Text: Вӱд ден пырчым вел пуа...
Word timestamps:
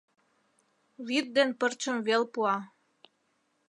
Вӱд 1.07 1.27
ден 1.35 1.49
пырчым 1.59 1.97
вел 2.07 2.23
пуа... 2.33 2.55